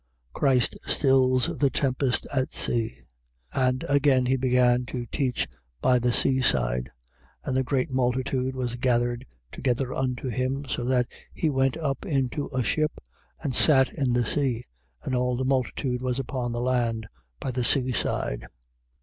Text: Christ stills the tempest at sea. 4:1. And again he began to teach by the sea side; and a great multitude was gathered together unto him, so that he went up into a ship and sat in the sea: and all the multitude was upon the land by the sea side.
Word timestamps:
Christ 0.33 0.79
stills 0.87 1.59
the 1.59 1.69
tempest 1.69 2.25
at 2.35 2.53
sea. 2.53 3.01
4:1. 3.53 3.69
And 3.69 3.85
again 3.87 4.25
he 4.25 4.35
began 4.35 4.83
to 4.87 5.05
teach 5.05 5.47
by 5.79 5.99
the 5.99 6.11
sea 6.11 6.41
side; 6.41 6.89
and 7.43 7.55
a 7.55 7.61
great 7.61 7.91
multitude 7.91 8.55
was 8.55 8.77
gathered 8.77 9.27
together 9.51 9.93
unto 9.93 10.29
him, 10.29 10.65
so 10.67 10.85
that 10.85 11.05
he 11.35 11.51
went 11.51 11.77
up 11.77 12.03
into 12.03 12.49
a 12.51 12.63
ship 12.63 12.99
and 13.43 13.53
sat 13.53 13.93
in 13.93 14.13
the 14.13 14.25
sea: 14.25 14.63
and 15.03 15.13
all 15.13 15.35
the 15.37 15.45
multitude 15.45 16.01
was 16.01 16.17
upon 16.17 16.51
the 16.51 16.61
land 16.61 17.05
by 17.39 17.51
the 17.51 17.63
sea 17.63 17.91
side. 17.91 18.47